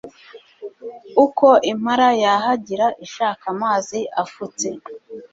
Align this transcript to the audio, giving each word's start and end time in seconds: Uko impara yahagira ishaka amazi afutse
Uko 1.23 1.47
impara 1.71 2.07
yahagira 2.23 2.87
ishaka 3.05 3.43
amazi 3.53 3.99
afutse 4.23 4.67